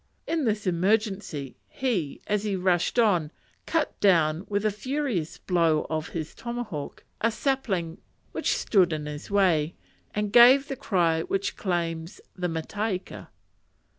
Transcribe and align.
In 0.25 0.45
this 0.45 0.65
emergency 0.65 1.57
he, 1.69 2.21
as 2.25 2.43
he 2.43 2.55
rushed 2.55 2.97
on, 2.97 3.29
cut 3.67 3.99
down 3.99 4.45
with 4.49 4.65
a 4.65 4.71
furious 4.71 5.37
blow 5.37 5.85
of 5.91 6.07
his 6.09 6.33
tomahawk, 6.33 7.03
a 7.23 7.29
sapling 7.29 7.99
which 8.31 8.57
stood 8.57 8.93
in 8.93 9.05
his 9.05 9.29
way, 9.29 9.75
and 10.15 10.33
gave 10.33 10.67
the 10.69 10.75
cry 10.75 11.21
which 11.21 11.55
claims 11.55 12.19
the 12.35 12.47
mataika. 12.47 13.27